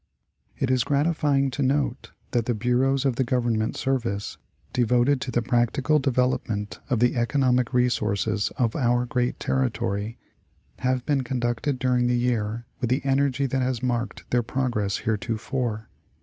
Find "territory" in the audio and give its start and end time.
9.39-10.17